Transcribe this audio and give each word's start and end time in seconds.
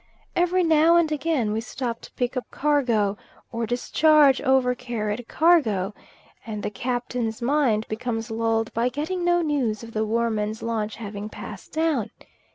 Every 0.35 0.63
now 0.63 0.95
and 0.95 1.11
again 1.11 1.51
we 1.51 1.61
stop 1.61 2.01
to 2.01 2.11
pick 2.13 2.35
up 2.35 2.49
cargo, 2.49 3.17
or 3.51 3.67
discharge 3.67 4.41
over 4.41 4.73
carried 4.73 5.27
cargo, 5.27 5.93
and 6.43 6.63
the 6.63 6.71
Captain's 6.71 7.39
mind 7.39 7.87
becomes 7.87 8.31
lulled 8.31 8.73
by 8.73 8.89
getting 8.89 9.23
no 9.23 9.43
news 9.43 9.83
of 9.83 9.91
the 9.91 10.03
Woermann's 10.03 10.63
launch 10.63 10.95
having 10.95 11.29
passed 11.29 11.71
down. 11.71 12.09